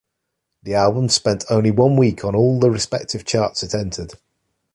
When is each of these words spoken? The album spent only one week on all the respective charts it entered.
The 0.63 0.73
album 0.73 1.09
spent 1.09 1.43
only 1.51 1.69
one 1.69 1.95
week 1.95 2.25
on 2.25 2.33
all 2.35 2.59
the 2.59 2.71
respective 2.71 3.23
charts 3.23 3.61
it 3.61 3.75
entered. 3.75 4.15